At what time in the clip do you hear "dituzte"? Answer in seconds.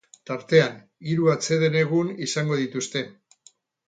2.63-3.05